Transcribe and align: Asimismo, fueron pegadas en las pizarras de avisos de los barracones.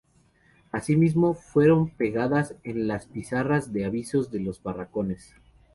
Asimismo, 0.71 1.35
fueron 1.35 1.91
pegadas 1.91 2.55
en 2.63 2.87
las 2.87 3.05
pizarras 3.05 3.71
de 3.71 3.85
avisos 3.85 4.31
de 4.31 4.39
los 4.39 4.63
barracones. 4.63 5.35